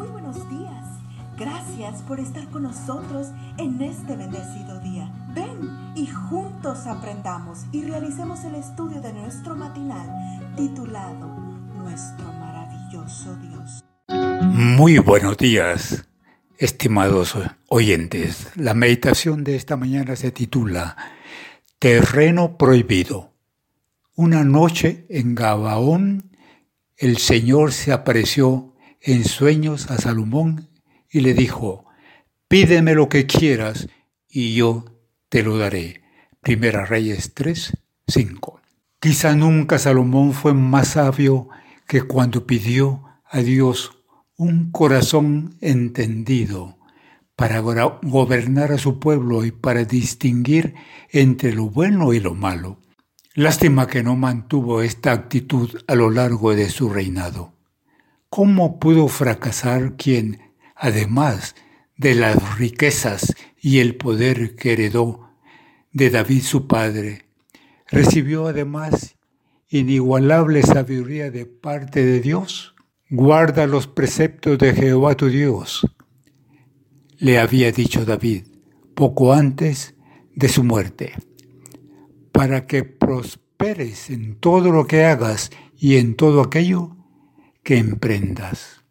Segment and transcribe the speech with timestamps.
[0.00, 0.86] Muy buenos días.
[1.38, 5.12] Gracias por estar con nosotros en este bendecido día.
[5.34, 10.08] Ven y juntos aprendamos y realicemos el estudio de nuestro matinal
[10.56, 11.28] titulado
[11.76, 13.84] Nuestro maravilloso Dios.
[14.42, 16.08] Muy buenos días,
[16.56, 17.36] estimados
[17.68, 18.48] oyentes.
[18.56, 20.96] La meditación de esta mañana se titula
[21.78, 23.34] Terreno prohibido.
[24.14, 26.38] Una noche en Gabaón,
[26.96, 28.69] el Señor se apareció
[29.00, 30.68] en sueños a Salomón
[31.10, 31.86] y le dijo,
[32.48, 33.88] pídeme lo que quieras
[34.28, 34.84] y yo
[35.28, 36.02] te lo daré.
[36.40, 38.60] Primera Reyes 3, 5.
[38.98, 41.48] Quizá nunca Salomón fue más sabio
[41.86, 43.98] que cuando pidió a Dios
[44.36, 46.78] un corazón entendido
[47.36, 50.74] para gobernar a su pueblo y para distinguir
[51.10, 52.78] entre lo bueno y lo malo.
[53.34, 57.54] Lástima que no mantuvo esta actitud a lo largo de su reinado.
[58.30, 60.38] ¿Cómo pudo fracasar quien,
[60.76, 61.56] además
[61.96, 65.32] de las riquezas y el poder que heredó
[65.92, 67.24] de David su padre,
[67.88, 69.16] recibió además
[69.68, 72.76] inigualable sabiduría de parte de Dios?
[73.10, 75.84] Guarda los preceptos de Jehová tu Dios,
[77.18, 78.44] le había dicho David
[78.94, 79.96] poco antes
[80.36, 81.14] de su muerte,
[82.30, 86.96] para que prosperes en todo lo que hagas y en todo aquello
[87.62, 88.82] que emprendas.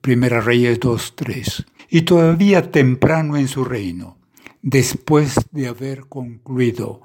[0.00, 1.64] Primera Reyes 2.3.
[1.90, 4.18] Y todavía temprano en su reino,
[4.62, 7.00] después de haber concluido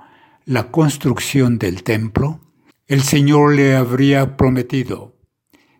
[0.45, 2.39] la construcción del templo,
[2.87, 5.15] el Señor le habría prometido,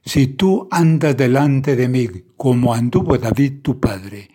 [0.06, 4.30] si tú andas delante de mí como anduvo David tu padre,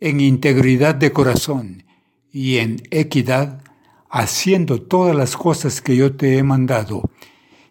[0.00, 1.84] en integridad de corazón
[2.32, 3.62] y en equidad,
[4.10, 7.10] haciendo todas las cosas que yo te he mandado,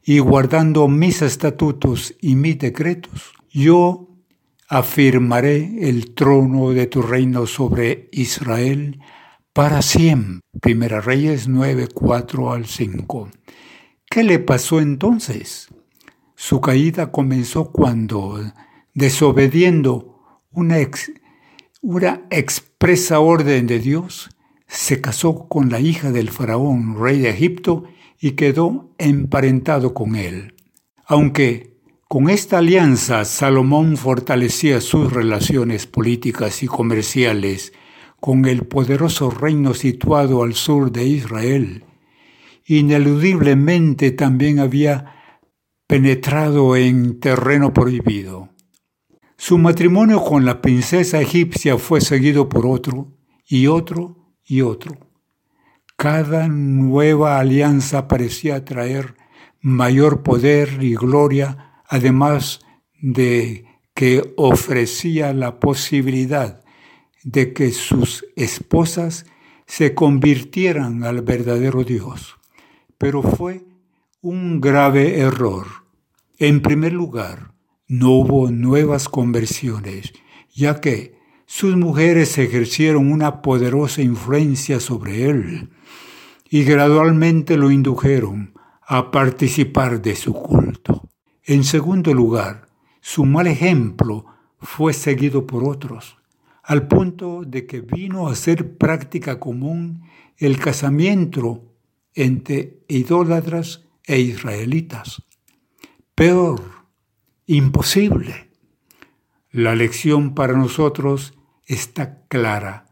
[0.05, 4.09] y guardando mis estatutos y mis decretos, yo
[4.67, 8.99] afirmaré el trono de tu reino sobre Israel
[9.53, 10.41] para siempre.
[10.59, 13.29] Primera Reyes 9, 4 al 5.
[14.09, 15.69] ¿Qué le pasó entonces?
[16.35, 18.41] Su caída comenzó cuando,
[18.93, 20.77] desobediendo una,
[21.81, 24.29] una expresa orden de Dios,
[24.67, 27.83] se casó con la hija del faraón, rey de Egipto,
[28.23, 30.53] y quedó emparentado con él.
[31.05, 31.75] Aunque
[32.07, 37.73] con esta alianza Salomón fortalecía sus relaciones políticas y comerciales
[38.21, 41.83] con el poderoso reino situado al sur de Israel,
[42.65, 45.15] ineludiblemente también había
[45.85, 48.47] penetrado en terreno prohibido.
[49.35, 55.12] Su matrimonio con la princesa egipcia fue seguido por otro y otro y otro.
[55.95, 59.15] Cada nueva alianza parecía traer
[59.61, 62.59] mayor poder y gloria, además
[63.01, 66.63] de que ofrecía la posibilidad
[67.23, 69.25] de que sus esposas
[69.65, 72.35] se convirtieran al verdadero Dios.
[72.97, 73.63] Pero fue
[74.21, 75.67] un grave error.
[76.37, 77.53] En primer lugar,
[77.87, 80.11] no hubo nuevas conversiones,
[80.53, 81.15] ya que
[81.45, 85.69] sus mujeres ejercieron una poderosa influencia sobre él
[86.53, 88.53] y gradualmente lo indujeron
[88.85, 91.09] a participar de su culto.
[91.41, 92.67] En segundo lugar,
[93.01, 94.27] su mal ejemplo
[94.59, 96.15] fue seguido por otros,
[96.61, 100.03] al punto de que vino a ser práctica común
[100.37, 101.73] el casamiento
[102.13, 105.23] entre idólatras e israelitas.
[106.13, 106.61] Peor,
[107.47, 108.51] imposible.
[109.49, 111.33] La lección para nosotros
[111.65, 112.85] está clara.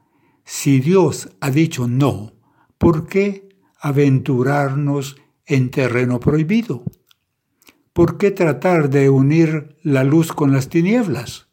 [0.45, 2.33] Si Dios ha dicho no,
[2.79, 3.50] ¿por qué
[3.81, 6.83] aventurarnos en terreno prohibido?
[7.93, 11.49] ¿Por qué tratar de unir la luz con las tinieblas?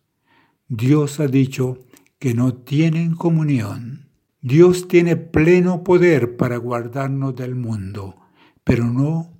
[0.68, 1.78] Dios ha dicho
[2.18, 4.10] que no tienen comunión.
[4.40, 8.16] Dios tiene pleno poder para guardarnos del mundo,
[8.62, 9.32] pero no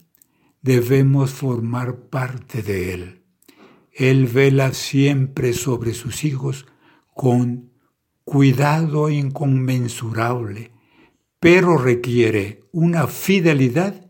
[0.62, 3.22] debemos formar parte de Él.
[3.92, 6.66] Él vela siempre sobre sus hijos
[7.14, 7.70] con
[8.24, 10.72] cuidado inconmensurable,
[11.40, 14.08] pero requiere una fidelidad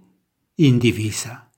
[0.57, 1.51] indivisa.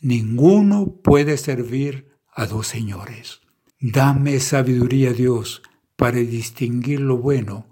[0.00, 3.40] Ninguno puede servir a dos señores.
[3.80, 5.62] Dame sabiduría, Dios,
[5.96, 7.66] para distinguir lo bueno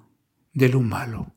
[0.52, 1.34] de lo malo.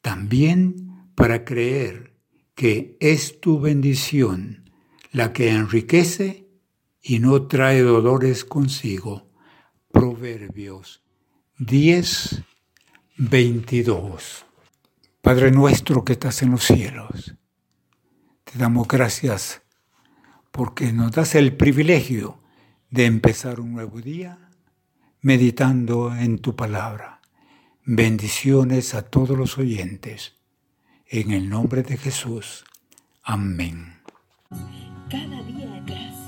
[0.00, 2.14] También para creer
[2.54, 4.70] que es tu bendición
[5.10, 6.48] la que enriquece
[7.02, 9.30] y no trae dolores consigo.
[9.90, 11.02] Proverbios
[11.58, 12.42] 10,
[13.16, 14.47] 22.
[15.28, 17.34] Padre nuestro que estás en los cielos,
[18.44, 19.60] te damos gracias
[20.50, 22.40] porque nos das el privilegio
[22.88, 24.38] de empezar un nuevo día,
[25.20, 27.20] meditando en tu palabra.
[27.84, 30.36] Bendiciones a todos los oyentes.
[31.06, 32.64] En el nombre de Jesús.
[33.22, 34.00] Amén.
[35.10, 36.27] Cada día.